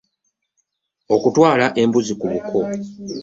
Okutwala 1.15 1.65
embuzi 1.81 2.13
ku 2.19 2.25
buko. 2.33 2.57